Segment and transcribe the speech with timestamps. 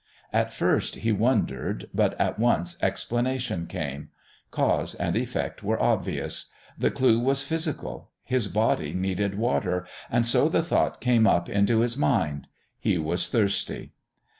[0.33, 4.09] _At first he wondered, but at once explanation came.
[4.49, 6.47] Cause and effect were obvious.
[6.75, 8.09] The clue was physical.
[8.23, 12.47] His body needed water, and so the thought came up into his mind.
[12.79, 13.91] He was thirsty.